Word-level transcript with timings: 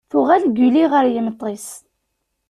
Tuɣal 0.09 0.43
Guli 0.57 0.85
ɣer 0.91 1.05
yimeṭṭi-s. 1.13 1.67